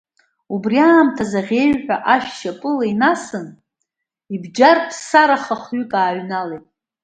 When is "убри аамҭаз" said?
0.53-1.31